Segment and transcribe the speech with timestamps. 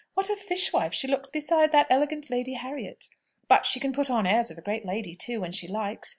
[0.15, 3.07] What a fish wife she looks beside that elegant Lady Harriet!
[3.47, 6.09] But she can put on airs of a great lady too, when she likes.